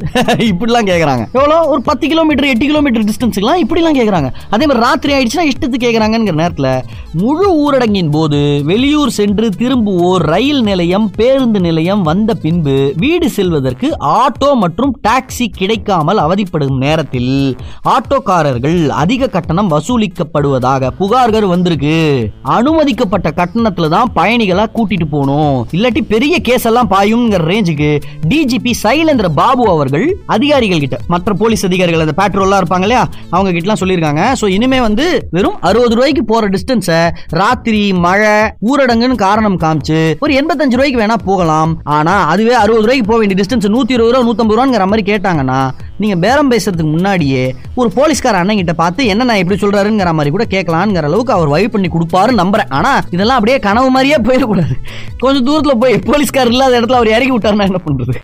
[0.49, 1.57] இப்படிலாம் கேட்குறாங்க எவ்வளோ?
[1.63, 6.69] ஒரு பத்து கிலோமீட்டர் எட்டு கிலோமீட்டர் டிஸ்டன்ஸுக்குலாம் இப்படிலாம் கேட்குறாங்க அதே மாதிரி ராத்திரி ஆயிடுச்சுன்னா இஷ்டத்துக்கு கேட்குறாங்கிற நேரத்தில்
[7.13, 14.49] முழு ஊரடங்கின் போது வெளியூர் சென்று திரும்புவோர் ரயில் நிலையம் பேருந்து நிலையம் வந்த பின்பு வீடு செல்வதற்கு ஆட்டோ
[14.55, 17.57] மற்றும் டாக்ஸி கிடைக்காமல் அவதிப்படும் நேரத்தில்
[17.89, 21.95] ஆட்டோக்காரர்கள் அதிக கட்டணம் வசூலிக்கப்படுவதாக புகார்கள் வந்திருக்கு.
[22.43, 25.55] அனுமதிக்கப்பட்ட கட்டணத்தில் தான் பயணிகளா கூட்டிட்டு போகணும்.
[25.77, 27.89] இல்லாட்டி பெரிய கேஸ் எல்லாம் பாயுங்கிற ரேஞ்சுக்கு
[28.31, 33.03] டிஜிபி சைலேந்திர பாபு அவர்கள் அதிகாரிகள் கிட்ட மற்ற போலீஸ் அதிகாரிகள் அந்த பேட்ரோல்லாம் இருப்பாங்க இல்லையா
[33.35, 34.23] அவங்க கிட்டலாம் சொல்லியிருக்காங்க.
[34.41, 35.05] ஸோ இனிமே வந்து
[35.37, 37.01] வெறும் அறுபது ரூபாய்க்கு போற டிஸ்டன்ஸை
[37.41, 38.35] ராத்திரி மழை
[38.69, 41.73] ஊரடங்குன்னு காரணம் காமிச்சு ஒரு எண்பத்தஞ்சு ரூபாய்க்கு வேணா போகலாம்.
[41.97, 45.59] ஆனா அதுவே அறுபது ரூபாய்க்கு போக வேண்டிய டிஸ்டன்ஸ் நூத்தி இருபது ரூபா நூத்தம்பது ரூபாங்கிற மாதிரி கேட்டாங்கன்னா
[46.01, 47.43] நீங்க பேரம் பேசுறதுக்கு முன்னாடியே
[47.79, 51.67] ஒரு போலீஸ்கார அண்ணன் கிட்ட பார்த்து என்ன நான் எப்படி சொல்றாருங்கிற மாதிரி கூட கேட்கலாங்கிற அளவுக்கு அவர் வழி
[51.73, 52.71] பண்ணி கொடுப்பாருன்னு நம்புறேன்.
[52.77, 54.75] ஆனா இதெல்லாம் அப்படியே கனவு மாதிரியே போயிடக்கூடாது.
[55.17, 58.15] கொஞ்சம் தூரத்துல போய் போலீஸ்கார் இல்லாத இடத்துல அவர் இறக்கி விட்டாருன்னா என்ன பண்றது?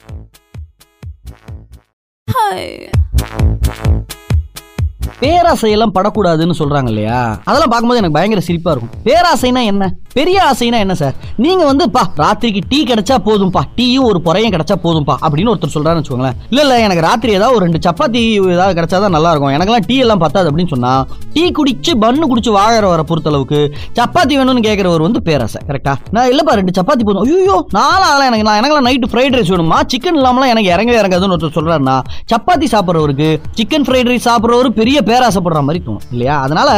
[5.21, 7.17] பேராசையெல்லாம் படக்கூடாதுன்னு சொல்றாங்க இல்லையா?
[7.43, 8.93] அதெல்லாம் பார்க்கும்போது எனக்கு பயங்கர சிரிப்பா இருக்கும்.
[9.03, 9.89] பேராசைனா என்ன?
[10.15, 11.13] பெரிய ஆசைனா என்ன சார்
[11.43, 16.01] நீங்க வந்து பா ராத்திரிக்கு டீ கிடைச்சா போதும்பா டீயும் ஒரு புறையும் கிடைச்சா போதும்பா அப்படின்னு ஒருத்தர் சொல்றாருன்னு
[16.01, 16.37] வச்சுக்கோங்களேன்.
[16.49, 18.21] இல்ல இல்ல எனக்கு ராத்திரி ஏதாவது ஒரு ரெண்டு சப்பாத்தி
[18.55, 20.91] ஏதாவது கிடைச்சாதான் நல்லா இருக்கும் எனக்கெல்லாம் டீ எல்லாம் பத்தாது அப்படின்னு சொன்னா
[21.35, 23.59] டீ குடிச்சு பன்னு குடிச்சு வாழற வர பொறுத்தளவுக்கு
[23.99, 27.23] சப்பாத்தி வேணும்னு கேட்கறவர் வந்து பேராசை கரெக்டா நான் இல்லப்பா ரெண்டு சப்பாத்தி போதும்.
[27.37, 29.79] ஐயோ நாலு அதெல்லாம் எனக்கு நான் எனக்கெல்லாம் நைட்டு ஃப்ரைட் ரைஸ் வேணுமா?
[29.93, 31.95] சிக்கன் இல்லாமலாம் எனக்கு இறங்கவே இறங்காதுன்னு ஒருத்தர் சொல்றாருன்னா
[32.33, 36.37] சப்பாத்தி சாப்பிட்றவருக்கு சிக்கன் ஃப்ரைட் ரைஸ் சாப்பிட்றவரு பெரிய பேராசைப்படுற மாதிரி தோணும் இல்லையா?
[36.41, 36.69] அதனால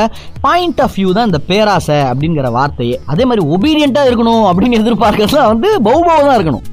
[0.47, 2.95] பாயிண்ட் ஆஃப் வியூ தான் இந்த பேராசை அப்படிங்கிற வார்த்தையே.
[3.11, 6.65] அதே மாதிரி ஒபீடியண்டா இருக்கணும் அப்படின்னு எதிர்பார்க்கறதுலாம் வந்து பௌபவ தான் இருக்கணும்.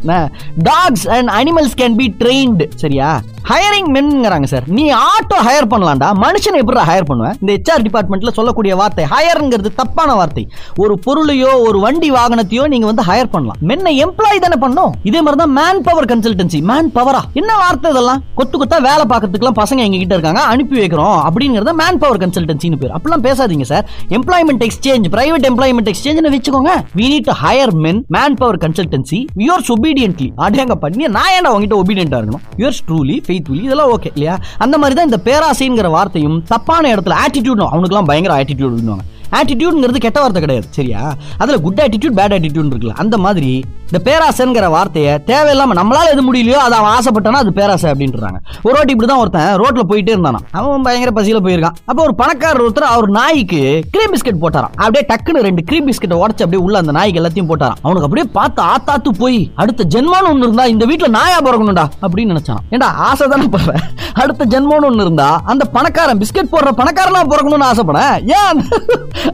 [0.62, 3.20] Dogs and animals can be trained சரியா?
[3.48, 6.08] ஹையரிங் மென்ங்கிறாங்க சார் நீ ஆட்டோ ஹையர் பண்ணலாம்டா.
[6.24, 10.44] மனுஷனை எப்படி ஹையர் பண்ணுவேன் இந்த ஹெச்ஆர் டிபார்ட்மெண்ட்ல சொல்லக்கூடிய வார்த்தை ஹையர்ங்கிறது தப்பான வார்த்தை.
[10.82, 13.58] ஒரு பொருளையோ ஒரு வண்டி வாகனத்தையோ நீங்க வந்து ஹையர் பண்ணலாம்.
[13.70, 18.22] மென்னை எம்ப்ளாய் தானே பண்ணும் இதே மாதிரி தான் மேன் பவர் கன்சல்டன்சி மேன் பவரா என்ன வார்த்தை இதெல்லாம்?
[18.40, 22.94] கொத்து கொத்தா வேலை பார்க்கறதுக்குலாம் பசங்க எங்க கிட்ட இருக்காங்க அனுப்பி வைக்கிறோம் அப்படிங்கறத மேன் பவர் கன்சல்டன்சின்னு பேர்.
[22.98, 23.84] அப்படிலாம் பேசாதீங்க sir
[24.18, 26.72] employment exchange private employment exchange வச்சுக்கோங்க.
[26.98, 31.76] We need to hire men man power consultancy yours obediently அடேங்க பண்ணி நான் ஏன்டா உங்ககிட்ட
[31.82, 32.44] ஒபீடியண்டா இருக்கணும்?
[32.62, 34.34] Yours ட்ரூலி ஃபெய்த்ஃபுல்லி இதெல்லாம் ஓகே இல்லையா?
[34.58, 38.92] அந்த மாதிரி தான் இந்த பேராசைங்கிற வார்த்தையும் தப்பான இடத்துல ஆட்டிடியூட் அவனுக்குலாம் பயங்கர ஆட்டிடியூட்
[39.38, 41.00] ஆட்டிடியூடுங்கிறது கெட்ட வார்த்தை கிடையாது சரியா?
[41.38, 43.50] அதுல குட் ஆட்டிடியூட் பேட் ஆட்டிடியூட் இருக்குல்ல அந்த மாதிரி
[43.90, 48.38] இந்த பேராசைங்கிற வார்த்தையை தேவையில்லாமல் நம்மளால எது முடியலையோ அதை அவன் ஆசைப்பட்டானா அது பேராசை அப்படின்றாங்க.
[48.64, 51.76] ஒரு வாட்டி இப்படி தான் ஒருத்தன் ரோட்டில் போயிட்டே இருந்தானா அவன் பயங்கர பசியில் போயிருக்கான்.
[51.88, 53.60] அப்போ ஒரு பணக்காரர் ஒருத்தர் அவர் நாய்க்கு
[53.94, 57.80] கிரீம் பிஸ்கட் போட்டாரான் அப்படியே டக்குன்னு ரெண்டு கிரீம் பிஸ்கட்டை உடச்சு அப்படியே உள்ள அந்த நாய்க்கு எல்லாத்தையும் போட்டாரான்
[57.84, 62.62] அவனுக்கு அப்படியே பார்த்து ஆத்தாத்து போய் அடுத்த ஜென்மான்னு ஒன்று இருந்தா இந்த வீட்டில் நாயா பிறக்கணும்டா அப்படின்னு நினைச்சான்
[62.72, 63.82] ஏண்டா ஆசை தானே படுறேன்
[64.16, 68.58] அடுத்த ஜென்மம்னு ஒன்று இருந்தா அந்த பணக்காரன் பிஸ்கட் போடுற பணக்காரனா பிறக்கணும்னு ஆசைப்படேன் ஏன்?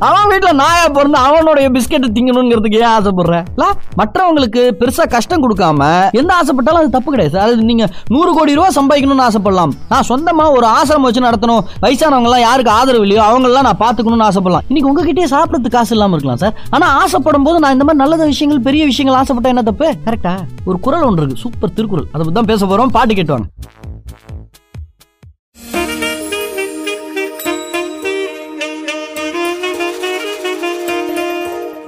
[0.07, 3.47] அவன் வீட்டில் நாயா பிறந்து அவனுடைய பிஸ்கெட் திங்கணுங்கிறதுக்கு ஏன் ஆசைப்படுறேன்
[4.01, 5.81] மற்றவங்களுக்கு உங்களுக்கு பெருசா கஷ்டம் கொடுக்காம
[6.19, 7.33] எந்த ஆசைப்பட்டாலும் அது தப்பு கிடையாது.
[7.35, 7.85] சார் அது நீங்க
[8.15, 9.73] நூறு கோடி ரூபாய் சம்பாதிக்கணும்னு ஆசைப்படலாம்.
[9.93, 11.63] நான் சொந்தமா ஒரு ஆசிரமம் வச்சு நடத்தணும்.
[11.85, 14.67] வயசானவங்க எல்லாம் யாருக்கு ஆதரவு இல்லையோ அவங்க எல்லாம் நான் பாத்துக்கணும்னு ஆசைப்படலாம்.
[14.71, 16.55] இன்னைக்கு உங்ககிட்டயே சாப்பிடறதுக்கு காசு இல்லாம இருக்கலாம் சார்.
[16.77, 19.89] ஆனா ஆசைப்படும் போது நான் இந்த மாதிரி நல்ல விஷயங்கள் பெரிய விஷயங்கள் ஆசைப்பட்டா என்ன தப்பு?
[20.07, 20.35] கரெக்டா
[20.69, 21.43] ஒரு குரல் ஒன்று இருக்கு.
[21.47, 22.09] சூப்பர் திருக்குறள்.
[22.15, 22.95] அதை பத்தி தான் பேச போறோம்.
[22.99, 23.49] பாட்டு கேட்டுவாங்க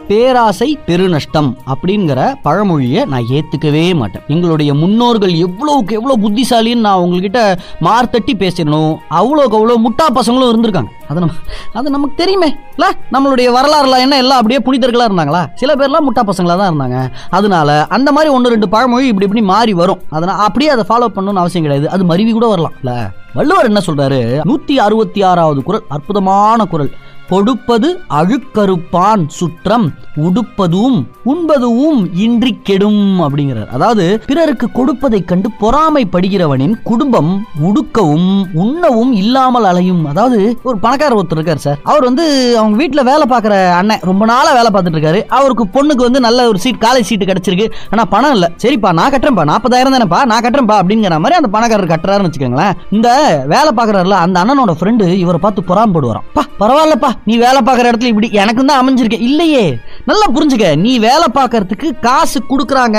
[0.08, 4.24] பேராசை பெருநஷ்டம் அப்படிங்கிற பழமொழியை நான் ஏத்துக்கவே மாட்டேன்.
[4.34, 7.40] எங்களுடைய முன்னோர்கள் எவ்வளவுக்கு எவ்வளவு புத்திசாலின்னு நான் உங்ககிட்ட
[7.86, 10.92] மார்த்தட்டி பேசிடணும் அவ்வளோக்கு அவ்வளோ முட்டா பசங்களும் இருந்திருக்காங்க.
[11.10, 11.34] அது நம்ம
[11.78, 12.48] அது நமக்கு தெரியுமே.
[12.76, 15.42] இல்லை நம்மளுடைய வரலாறுல என்ன எல்லாம் அப்படியே புனிதர்களாக இருந்தாங்களா?
[15.62, 16.98] சில பேர்லாம் முட்டா பசங்களாக தான் இருந்தாங்க.
[17.38, 20.02] அதனால அந்த மாதிரி ஒன்று ரெண்டு பழமொழி இப்படி இப்படி மாறி வரும்.
[20.16, 21.88] அதனால் அப்படியே அதை ஃபாலோ பண்ணணும்னு அவசியம் கிடையாது.
[21.96, 22.76] அது மருவி கூட வரலாம்.
[22.82, 22.96] இல்லை
[23.38, 26.90] வள்ளுவர் என்ன சொல்கிறாரு நூற்றி அறுபத்தி ஆறாவது குரல் அற்புதமான குரல்.
[27.30, 29.86] கொடுப்பது அழுக்கறுப்பான் சுற்றம்
[30.26, 30.96] உடுப்பதும்
[31.32, 33.68] உண்பதும் இன்றி கெடும் அப்படிங்கிறார்.
[33.76, 37.30] அதாவது பிறருக்கு கொடுப்பதை கண்டு பொறாமைப்படுகிறவனின் குடும்பம்
[37.68, 38.30] உடுக்கவும்
[38.62, 40.02] உண்ணவும் இல்லாமல் அலையும்.
[40.12, 41.78] அதாவது ஒரு பணக்கார ஒருத்தர் இருக்கார் சார்.
[41.90, 42.24] அவர் வந்து
[42.60, 45.20] அவங்க வீட்டில் வேலை பார்க்குற அண்ணன் ரொம்ப நாளாக வேலை பார்த்துட்டு இருக்காரு.
[45.38, 47.68] அவருக்கு பொண்ணுக்கு வந்து நல்ல ஒரு சீட் காலேஜ் சீட்டு கிடைச்சிருக்கு.
[47.92, 48.50] ஆனால் பணம் இல்லை.
[48.64, 49.46] சரிப்பா நான் கட்டுறேன்ப்பா.
[49.52, 50.22] நாற்பதாயிரம் தானேப்பா.
[50.32, 52.74] நான் கட்டுறேன்ப்பா அப்படிங்கிற மாதிரி அந்த பணக்காரர் கட்டுறாருன்னு வச்சுக்கோங்களேன்.
[52.98, 53.08] இந்த
[53.54, 56.28] வேலை பார்க்கறாருல அந்த அண்ணனோட ஃப்ரெண்டு இவரை பார்த்து பொறாமப்படுவாராம்.
[56.38, 57.12] பா பரவாயில்லப்பா.
[57.24, 59.16] நீ வேலை பார்க்குற இடத்துல இப்படி எனக்கு தான் அமைஞ்சிருக்க.
[59.28, 59.64] இல்லையே.
[60.10, 60.76] நல்லா புரிஞ்சுக்க.
[60.84, 62.98] நீ வேலை பார்க்கறதுக்கு காசு கொடுக்குறாங்க.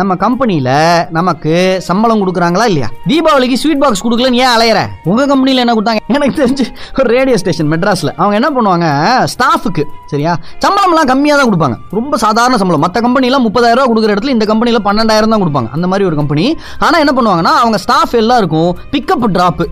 [0.00, 0.70] நம்ம கம்பெனியில்
[1.16, 1.52] நமக்கு
[1.88, 2.88] சம்பளம் கொடுக்குறாங்களா இல்லையா?
[3.10, 4.82] தீபாவளிக்கு ஸ்வீட் பாக்ஸ் கொடுக்கலன்னு ஏன் அலையற?
[5.04, 6.02] உங்க கம்பெனியில் என்ன கொடுத்தாங்க?
[6.14, 6.66] எனக்கு தெரிஞ்சு
[6.98, 8.12] ஒரு ரேடியோ ஸ்டேஷன் மெட்ராஸில்.
[8.16, 8.86] அவங்க என்ன பண்ணுவாங்க?
[9.34, 10.34] ஸ்டாஃபுக்கு சரியா?
[10.64, 11.78] சம்பளம்லாம் கம்மியாக தான் கொடுப்பாங்க.
[11.90, 12.84] ரொம்ப சாதாரண சம்பளம்.
[12.86, 15.70] மற்ற கம்பெனிலாம் முப்பதாயிரம் ரூபா கொடுக்குற இடத்துல இந்த கம்பெனியில் பன்னெண்டாயிரம் தான் கொடுப்பாங்க.
[15.70, 16.46] அந்த மாதிரி ஒரு கம்பெனி
[16.78, 19.64] ஆனால் என்ன பண்ணுவாங்கன்னா அவங்க ஸ்டாஃப் எல்லாருக்கும் பிக்கப் ட்ராப்பு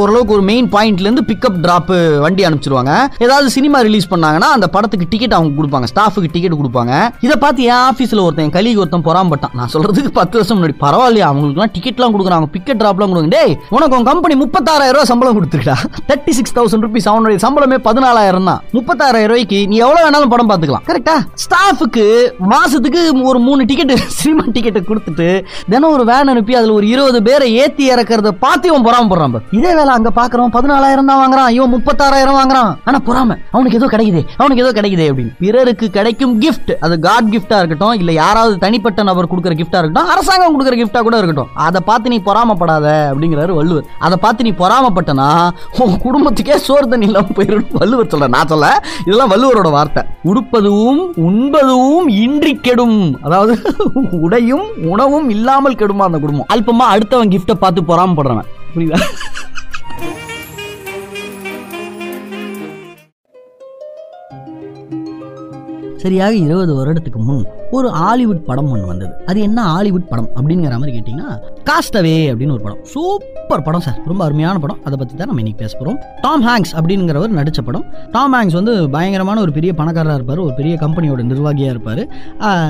[0.00, 2.92] ஓரளவுக்கு ஒரு மெயின் பாயிண்ட்லேருந்து பிக்கப் ட்ராப்பு வண்டி அனுப்பிச்சிருவாங்க.
[3.26, 5.86] ஏதாவது சினிமா ரிலீஸ் பண்ணாங்கன்னா அந்த படத்துக்கு டிக்கெட் அவங்க கொடுப்பாங்க.
[5.92, 6.92] ஸ்டாஃபுக்கு டிக்கெட் கொடுப்பாங்க.
[7.26, 9.54] இதை பார்த்து என் ஆஃபீஸில் ஒருத்தன் என் ஒருத்தன் பொறாமப்பட்டான்.
[9.58, 10.76] நான் சொல்றதுக்கு பத்து வருஷம் முன்னாடி.
[10.84, 12.48] பரவாயில்லையா அவங்களுக்குலாம் டிக்கெட்லாம் கொடுக்குறாங்க.
[12.54, 15.76] பிக்கெட் ட்ராப்லாம் கொடுங்க டேய் உனக்கு உன் கம்பெனி முப்பத்தாறாயிரம் ரூபாய் சம்பளம் கொடுத்துருக்கா
[16.10, 18.60] தேர்ட்டி சிக்ஸ் தௌசண்ட் ருபீஸ் அவனுடைய சம்பளமே பதினாலாயிரம் தான்.
[18.76, 20.84] முப்பத்தாறாயிரம் ரூபாய்க்கு நீ எவ்வளவு வேணாலும் படம் பார்த்துக்கலாம்.
[20.90, 22.06] கரெக்டா ஸ்டாஃபுக்கு
[22.52, 25.28] மாசத்துக்கு ஒரு மூணு டிக்கெட் சினிமா டிக்கெட்டை கொடுத்துட்டு
[25.72, 29.72] தினம் ஒரு வேன் அனுப்பி அதுல ஒரு இருபது பேரை ஏத்தி இறக்கறத பார்த்து இவன் பொறாம போடுறான் இதே
[29.78, 31.50] வேலை அங்க பாக்குறோம் பதினாலாயிரம் தான் வாங்குறான்.
[31.56, 32.70] இவன் முப்பத்தாறாயிரம் வாங்குறான்.
[32.88, 35.32] ஆனா பொறாம அவனுக்கு ஏதோ கிடைக்குதே அவனுக்கு ஏதோ கிடைக்குது அப்படின்னு.
[35.42, 40.54] பிறருக்கு கிடைக்கும் கிஃப்ட் அது காட் கிஃப்டா இருக்கட்டும் இல்ல யாராவது தனிப்பட்ட நபர் கொடுக்குற கிஃப்டா இருக்கட்டும் அரசாங்கம்
[40.54, 41.50] கொடுக்குற கிஃப்டா கூட இருக்கட்டும்.
[41.66, 43.86] அதை பார்த்து நீ பொறாமப்படாத அப்படிங்கிறாரு வள்ளுவர்.
[44.06, 45.28] அதை பார்த்து நீ பொறாமப்பட்டனா
[45.84, 48.72] உன் குடும்பத்துக்கே சோறு தண்ணி இல்லாம போயிடும் வள்ளுவர் சொல்ற நான் சொல்ல
[49.06, 50.04] இதெல்லாம் வள்ளுவரோட வார்த்தை.
[50.30, 53.00] உடுப்பதும் உண்பதும் இன்றி கெடும்.
[53.26, 53.54] அதாவது
[54.24, 56.50] உடையும் உணவும் இல்லாமல் கெடுமா அந்த குடும்பம்?
[56.54, 58.50] அல்பமா அடுத்தவன் கிஃப்ட்டை பார்த்து பொறாமப்படுறவன்.
[58.74, 58.98] புரியுதா?
[66.06, 69.12] சரியாக இருபது வருடத்துக்கு முன் ஒரு ஹாலிவுட் படம் ஒன்று வந்தது.
[69.30, 71.30] அது என்ன ஹாலிவுட் படம் அப்படிங்கிற மாதிரி கேட்டிங்கன்னா
[71.68, 72.80] காஸ்டவே அப்படின்னு ஒரு படம்.
[72.92, 73.98] சூப்பர் படம் சார்.
[74.10, 74.80] ரொம்ப அருமையான படம்.
[74.86, 77.84] அதை பற்றி தான் நம்ம இன்னைக்கு பேச போகிறோம் டாம் ஹேங்ஸ் அப்படிங்கிறவர் நடித்த படம்.
[78.14, 80.44] டாம் ஹேங்ஸ் வந்து பயங்கரமான ஒரு பெரிய பணக்காரராக இருப்பார்.
[80.46, 82.02] ஒரு பெரிய கம்பெனியோட நிர்வாகியாக இருப்பார்.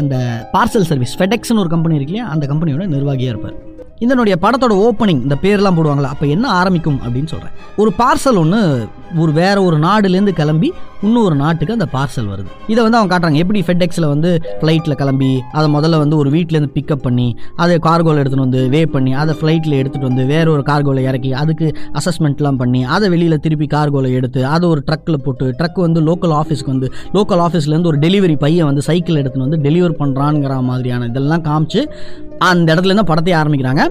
[0.00, 0.16] அந்த
[0.56, 2.28] பார்சல் சர்வீஸ் ஃபெடெக்ஸ்னு ஒரு கம்பெனி இருக்கு இல்லையா?
[2.34, 3.56] அந்த கம்பெனியோட நிர்வாகியாக இருப்பார்.
[4.04, 8.58] இதனுடைய படத்தோட ஓப்பனிங் இந்த பேர்லாம் போடுவாங்களா அப்போ என்ன ஆரம்பிக்கும் அப்படின்னு சொல்கிறேன் ஒரு பார்சல் ஒன்று
[9.22, 10.68] ஒரு வேற ஒரு நாடுலேருந்து கிளம்பி
[11.02, 12.50] இன்னொரு நாட்டுக்கு அந்த பார்சல் வருது.
[12.66, 13.34] இதை வந்து அவங்க காட்டுறாங்க.
[13.34, 14.30] எப்படி ஃபெட்எக்ஸில் வந்து
[14.60, 19.14] ஃப்ளைட்டில் கிளம்பி அதை முதல்ல வந்து ஒரு வீட்டிலேருந்து பிக்கப் பண்ணி அதை கார்கோவில் எடுத்துகிட்டு வந்து வே பண்ணி
[19.14, 24.12] அதை ஃப்ளைட்டில் எடுத்துகிட்டு வந்து வேற ஒரு கார்கோவில் இறக்கி அதுக்கு அசஸ்மெண்ட்லாம் பண்ணி அதை வெளியில் திருப்பி கார்கோவில்
[24.12, 28.66] எடுத்து அதை ஒரு ட்ரக்கில் போட்டு ட்ரக் வந்து லோக்கல் ஆஃபீஸ்க்கு வந்து லோக்கல் ஆஃபீஸ்லேருந்து ஒரு டெலிவரி பையன்
[28.66, 31.82] வந்து சைக்கிள் எடுத்துன்னு வந்து டெலிவர் பண்ணுறாங்கிற மாதிரியான இதெல்லாம் காமிச்சு
[32.38, 33.82] அந்த இடத்துல இருந்து படத்தை ஆரம்பிக்கிறாங்க.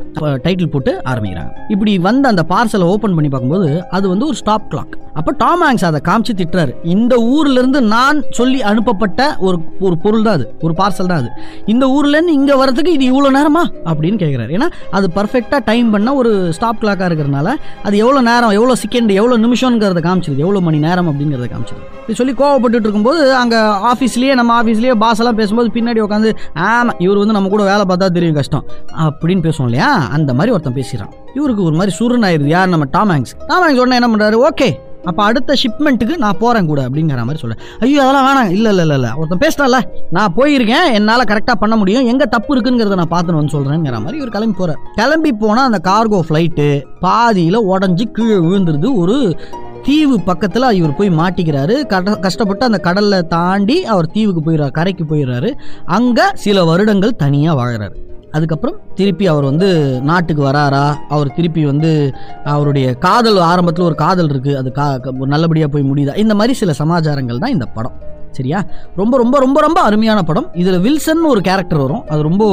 [0.44, 1.52] டைட்டில் போட்டு ஆரம்பிக்கிறாங்க.
[1.70, 5.86] இப்படி வந்து அந்த பார்சலை ஓப்பன் பண்ணி பார்க்கும்போது அது வந்து ஒரு ஸ்டாப் கிளாக் அப்போ டாம் ஹேங்ஸ்
[5.86, 6.74] அதை காமிச்சு திட்டுறாரு.
[6.96, 11.30] இந்த ஊர்ல இருந்து நான் சொல்லி அனுப்பப்பட்ட ஒரு ஒரு பொருள் தான் அது ஒரு பார்சல் தான் அது.
[11.66, 13.64] இந்த ஊர்ல இருந்து இங்க வரதுக்கு இது இவ்வளோ நேரமா?
[13.90, 17.50] அப்படின்னு கேட்குறாரு ஏன்னா அது பர்ஃபெக்டாக டைம் பண்ண ஒரு ஸ்டாப் கிளாக்காக இருக்கிறனால
[17.84, 22.34] அது எவ்வளோ நேரம் எவ்வளோ செகண்ட் எவ்வளோ நிமிஷம்ங்கிறத காமிச்சிருது எவ்வளோ மணி நேரம் அப்படிங்கிறத காமிச்சிருது இது சொல்லி
[22.36, 23.60] கோவப்பட்டு இருக்கும்போது அங்கே
[23.92, 26.32] ஆஃபீஸ்லேயே நம்ம ஆஃபீஸ்லேயே பாஸ் எல்லாம் பேசும்போது பின்னாடி உட்காந்து
[26.68, 28.66] ஆமாம் இவர் வந்து நம்ம கூட வேலை பார்த்தா தெரியும் கஷ்டம்.
[29.06, 29.88] அப்படின்னு பேசுவோம் இல்லையா?
[30.18, 32.70] அந்த மாதிரி ஒருத்தன் பேசுகிறான் இவருக்கு ஒரு மாதிரி சுருன் ஆயிருது யார்?
[32.70, 33.34] நம்ம டாம் ஹேங்க்ஸ்.
[33.48, 34.68] டாம் ஹேங்க்ஸ் உடனே என்ன பண்ணுறாரு ஓகே
[35.10, 38.52] அப்போ அடுத்த ஷிப்மெண்ட்டுக்கு நான் போகிறேன் கூட அப்படிங்கிற மாதிரி சொல்கிறேன் ஐயோ அதெல்லாம் வேணாம்.
[38.58, 39.12] இல்லை இல்லை இல்லை இல்லை.
[39.20, 39.80] ஒருத்தன் பேசிட்டால
[40.18, 40.88] நான் போயிருக்கேன்.
[40.98, 42.08] என்னால் கரெக்டாக பண்ண முடியும்.
[42.14, 46.20] எங்கே தப்பு இருக்குங்கிறத நான் பார்த்துன்னு வந்து சொல்கிறேங்கிற மாதிரி இவர் கிளம்பி போகிறார் கிளம்பி போனால் அந்த கார்கோ
[46.30, 46.68] ஃப்ளைட்டு
[47.06, 48.90] பாதியில் உடஞ்சி கீழே விழுந்துருது.
[49.04, 49.18] ஒரு
[49.88, 51.76] தீவு பக்கத்தில் இவர் போய் மாட்டிக்கிறாரு.
[51.92, 55.52] கட கஷ்டப்பட்டு அந்த கடலில் தாண்டி அவர் தீவுக்கு போயிடுறாரு கரைக்கு போயிடுறாரு.
[55.98, 57.96] அங்கே சில வருடங்கள் தனியாக வாழ்கிறாரு
[58.36, 59.68] அதுக்கப்புறம் திருப்பி அவர் வந்து
[60.10, 60.86] நாட்டுக்கு வராரா?
[61.16, 61.92] அவர் திருப்பி வந்து
[62.54, 64.88] அவருடைய காதல் ஆரம்பத்தில் ஒரு காதல் இருக்குது அது கா
[65.34, 66.16] நல்லபடியாக போய் முடியுதா?
[66.24, 67.96] இந்த மாதிரி சில சமாச்சாரங்கள் தான் இந்த படம்.
[68.38, 68.60] சரியா?
[68.96, 70.48] ரொம்ப ரொம்ப ரொம்ப ரொம்ப அருமையான படம்.
[70.54, 72.02] இதில் வில்சன் ஒரு கேரக்டர் வரும்.
[72.14, 72.46] அது ரொம்ப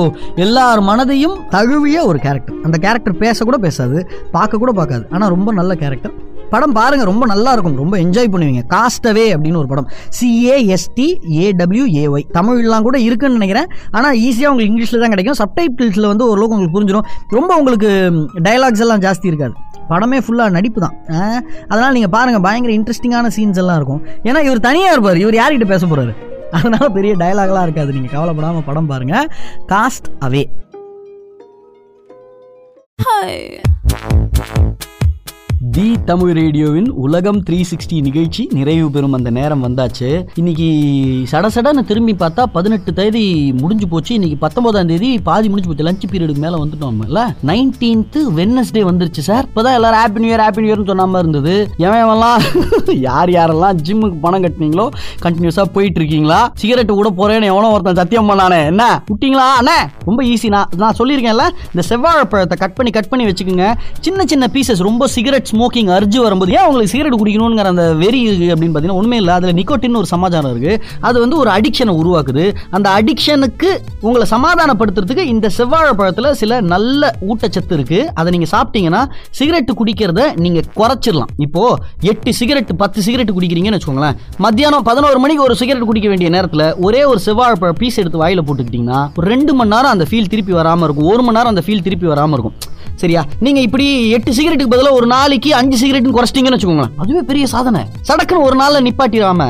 [0.44, 3.98] எல்லார் மனதையும் தழுவிய ஒரு கேரக்டர் அந்த கேரக்டர் பேசக்கூட பேசாது
[4.36, 5.06] பார்க்க கூட பார்க்காது.
[5.10, 6.14] ஆனால் ரொம்ப நல்ல கேரக்டர்
[6.54, 8.62] படம் பாருங்க ரொம்ப நல்லா இருக்கும் ரொம்ப என்ஜாய் பண்ணுவீங்க.
[8.74, 9.88] காஸ்டவே அப்படின்னு ஒரு படம்.
[10.18, 11.08] சிஏஎஸ்டி
[11.44, 13.68] ஏடபிள்யூஏஒய் தமிழ்லாம் கூட இருக்குன்னு நினைக்கிறேன்.
[13.98, 15.38] ஆனால் ஈஸியாக உங்களுக்கு இங்கிலீஷில் தான் கிடைக்கும்.
[15.42, 17.06] சப்டைட்டில்ஸில் வந்து ஓரளவுக்கு உங்களுக்கு புரிஞ்சிடும்
[17.38, 17.90] ரொம்ப உங்களுக்கு
[18.48, 19.54] டைலாக்ஸ் எல்லாம் ஜாஸ்தி இருக்காது.
[19.92, 20.96] படமே ஃபுல்லாக நடிப்பு தான்.
[21.70, 24.02] அதனால் நீங்கள் பாருங்கள் பயங்கர இன்ட்ரெஸ்டிங்கான சீன்ஸ் எல்லாம் இருக்கும்.
[24.28, 25.20] ஏன்னா இவர் தனியாக இருப்பார்.
[25.24, 26.14] இவர் யார்கிட்ட பேச போகிறாரு
[26.58, 27.90] அதனால் பெரிய டயலாக்லாம் இருக்காது.
[27.96, 29.28] நீங்கள் கவலைப்படாமல் படம் பாருங்கள்
[29.72, 30.44] காஸ்ட் அவே
[35.70, 40.26] தி தமிழ் ரேடியோவின் உலகம் த்ரீ சிக்ஸ்டி நிகழ்ச்சி நிறைவு பெறும் அந்த நேரம் வந்தாச்சு.
[40.34, 40.64] இன்னைக்கு
[41.30, 44.14] சடசடன்னு திரும்பி பார்த்தா பதினெட்டு தேதி முடிஞ்சு போச்சு.
[44.14, 46.08] இன்னைக்கு பத்தொன்பதாம் தேதி பாதி முடிஞ்சு போச்சு.
[46.08, 49.46] லஞ்ச் பீரியடுக்கு மேல வந்துட்டோம் நம்மல நைன்டீன்த் வெட்னஸ்டே வந்துருச்சு சார்.
[49.54, 51.70] இப்பதான் எல்லாரும் happy new year happy new இயர்னு சொன்னாம இருந்தது.
[51.78, 52.42] எவன்லாம்
[53.08, 54.88] யார் யாரெல்லாம் ஜிம்முக்கு பணம் கட்டினீங்களோ
[55.22, 56.52] கண்டினியூஸா போயிட்டு இருக்கீங்களா?
[56.54, 58.64] சிகரெட் கூட போறேன்னு எவனோ ஒருத்தன் சத்தியம் பண்ணானே.
[58.64, 59.02] என்ன?
[59.10, 59.46] விட்டீங்களா?
[59.60, 63.74] அண்ணே ரொம்ப ஈஸி நான் நான் சொல்லியிருக்கேன்ல இந்த செவ்வாழை பழத்தை கட் பண்ணி கட் பண்ணி வச்சுக்கோங்க.
[64.00, 68.48] சின்ன சின்ன பீசஸ் ரொம்ப சிகரெட் ஸ்மோக்கிங் அர்ஜு வரும்போது ஏன் உங்களுக்கு சிகரெட் குடிக்கணுங்கிற அந்த வெறி இருக்கு?
[68.54, 69.34] அப்படின்னு பார்த்தீங்கன்னா உண்மை இல்லை.
[69.34, 70.74] அதில் நிக்கோட்டின் ஒரு சமாச்சாரம் இருக்கு.
[71.00, 72.44] அது வந்து ஒரு அடிக்ஷனை உருவாக்குது.
[72.70, 78.00] அந்த அடிக்ஷனுக்கு உங்களை சமாதானப்படுத்துறதுக்கு இந்த செவ்வாழை பழத்தில் சில நல்ல ஊட்டச்சத்து இருக்கு.
[78.14, 81.32] அதை நீங்கள் சாப்பிட்டீங்கன்னா சிகரெட் குடிக்கிறத நீங்கள் குறைச்சிடலாம்.
[81.46, 81.64] இப்போ
[82.12, 84.18] எட்டு சிகரெட் பத்து சிகரெட் குடிக்கிறீங்கன்னு வச்சுக்கோங்களேன்.
[84.46, 89.00] மத்தியானம் பதினோரு மணிக்கு ஒரு சிகரெட் குடிக்க வேண்டிய நேரத்தில் ஒரே ஒரு செவ்வாழை பீஸ் எடுத்து வாயில போட்டுக்கிட்டீங்கன்னா
[89.18, 91.08] ஒரு ரெண்டு மணி நேரம் அந்த ஃபீல் திருப்பி வராமல் இருக்கும்.
[91.12, 92.56] ஒரு மணி நேரம் அந்த ஃபீல் திருப்பி வராமல் இருக்கும்.
[93.02, 93.22] சரியா?
[93.46, 93.86] நீங்க இப்படி
[94.16, 96.94] எட்டு சிகரெட்டுக்கு பதிலாக ஒரு நாளைக்கு அஞ்சு சிகரெட் குறைச்சிட்டீங்கன்னு வச்சுக்கோங்களேன்.
[97.02, 97.82] அதுவே பெரிய சாதனை.
[98.08, 99.42] சடக்குன்னு ஒரு நாள்ல நிப்பாட்டிடாம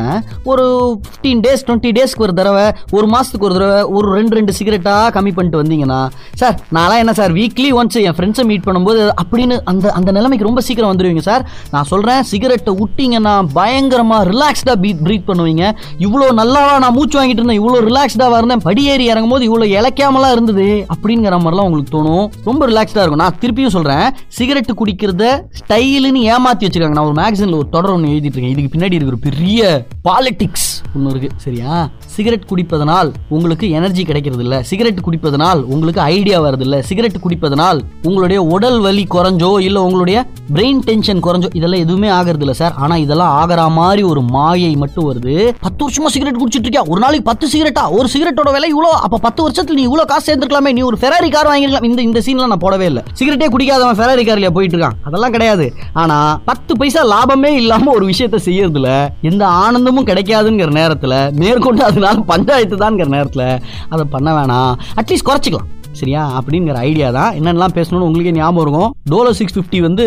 [0.53, 0.65] ஒரு
[1.05, 5.33] ஃபிஃப்டீன் டேஸ் டுவெண்ட்டி டேஸ்க்கு ஒரு தடவை ஒரு மாசத்துக்கு ஒரு தடவை ஒரு ரெண்டு ரெண்டு சிகரெட்டா கம்மி
[5.37, 6.01] பண்ணிட்டு வந்தீங்கன்னா
[6.41, 10.63] சார் நான்லாம் என்ன சார் வீக்லி ஒன்ஸ் என் ஃப்ரெண்ட்ஸை மீட் பண்ணும்போது அப்படின்னு அந்த அந்த நிலைமைக்கு ரொம்ப
[10.69, 11.45] சீக்கிரம் வந்துடுவீங்க சார்.
[11.75, 15.65] நான் சொல்றேன் சிகரெட்டை விட்டீங்கன்னா பயங்கரமா ரிலாக்ஸ்டா பீட் ப்ரீத் பண்ணுவீங்க.
[16.07, 20.67] இவ்வளோ நல்லாவா நான் மூச்சு வாங்கிட்டு இருந்தேன் இவ்வளோ ரிலாக்ஸ்டாக இருந்தேன் படியேறி இறங்கும் போது இவ்வளோ இழைக்காமலாம் இருந்தது
[20.95, 22.27] அப்படிங்கிற மாதிரிலாம் உங்களுக்கு தோணும்.
[22.49, 23.23] ரொம்ப ரிலாக்ஸ்டாக இருக்கும்.
[23.25, 24.07] நான் திருப்பியும் சொல்றேன்
[24.39, 25.25] சிகரெட் குடிக்கிறத
[25.61, 26.99] ஸ்டைலுன்னு ஏமாத்தி வச்சிருக்காங்க.
[26.99, 29.61] நான் ஒரு மேக்சினில் ஒரு தொடர் ஒன்று எழுதிட்டு இருக்கேன் இதுக்கு பின்னாடி இருக்கிற பெரிய
[30.09, 31.31] பாலிட்டிக்ஸ் ஒன்று இருக்கு.
[31.47, 31.75] சரியா?
[32.15, 37.79] சிகரெட் குடிப்பதனால் உங்களுக்கு எனர்ஜி கிடைக்கிறது இல்லை சிகரெட் குடிப்பதனால் உங்களுக்கு ஐடியா வருது இல்லை சிகரெட் குடிப்பதனால்
[38.09, 40.19] உங்களுடைய உடல் வலி குறைஞ்சோ இல்லை உங்களுடைய
[40.55, 45.09] பிரெயின் டென்ஷன் குறைஞ்சோ இதெல்லாம் எதுவுமே ஆகிறது இல்லை சார் ஆனா இதெல்லாம் ஆகிற மாதிரி ஒரு மாயை மட்டும்
[45.11, 45.37] வருது.
[45.67, 48.91] பத்து வருஷமா சிகரெட் குடிச்சிட்டு இருக்கியா ஒரு நாளைக்கு பத்து சிகரெட்டா ஒரு சிகரெட்டோட விலை இவ்வளோ?
[49.07, 50.73] அப்போ பத்து வருஷத்துல நீ இவ்வளோ காசு சேர்ந்துருக்கலாமே.
[50.79, 53.05] நீ ஒரு ஃபெராரி கார் வாங்கிருக்கலாம் இந்த இந்த சீன்லாம் நான் போடவே இல்லை.
[53.33, 54.99] சிகரெட்டே குடிக்காதவன் ஃபெராரி கார்லயா போயிட்டு இருக்கான்.
[55.03, 55.75] அதெல்லாம் கிடையாது.
[55.93, 62.77] ஆனா பத்து பைசா லாபமே இல்லாம ஒரு விஷயத்த செய்யறதுல எந்த ஆனந்தமும் கிடைக்காதுங்கிற நேரத்துல மேற்கொண்டு அதனால பஞ்சாயத்து
[62.77, 64.75] தான்ங்கிற நேரத்துல அதை பண்ண வேணாம்.
[64.97, 65.71] அட்லீஸ்ட் குறைச்சிக்கலாம்.
[66.01, 66.23] சரியா?
[66.39, 67.33] அப்படிங்கிற ஐடியா தான்.
[67.39, 68.91] என்னென்னலாம் பேசணும்னு உங்களுக்கே ஞாபகம் இருக்கும்.
[69.13, 70.07] டோலோ சிக்ஸ் ஃபிஃப்டி வந்து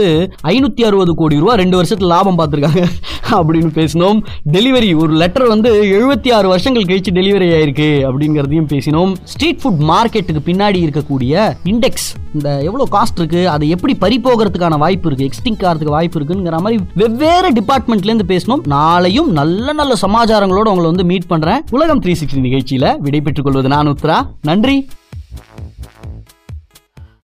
[0.54, 2.84] ஐநூற்றி அறுபது கோடி ரூபா ரெண்டு வருஷத்துல லாபம் பார்த்துருக்காங்க
[3.38, 4.18] அப்படின்னு பேசினோம்.
[4.56, 9.14] டெலிவரி ஒரு லெட்டர் வந்து எழுபத்தி ஆறு வருஷங்கள் கழிச்சு டெலிவரி ஆயிருக்கு அப்படிங்கிறதையும் பேசினோம்.
[9.32, 11.34] ஸ்ட்ரீட் ஃபுட் மார்க்கெட்டுக்கு பின்னாடி இருக்கக்கூடிய
[11.72, 16.60] இண்டெக்ஸ் இந்த எவ்வளோ காஸ்ட் இருக்கு அதை எப்படி பறி போகிறதுக்கான வாய்ப்பு இருக்கு எக்ஸ்டிங் ஆகிறதுக்கு வாய்ப்பு இருக்குங்கிற
[16.66, 22.46] மாதிரி வெவ்வேறு டிபார்ட்மெண்ட்லேருந்து பேசணும் நாளையும் நல்ல நல்ல சமாச்சாரங்களோட உங்களை வந்து மீட் பண்ணுறேன் உலகம் த்ரீ சிக்ஸ்டி
[22.50, 24.20] நிகழ்ச்சியில் விடைபெற்றுக் கொள்வது நான் உத்ரா
[24.50, 24.78] நன்றி.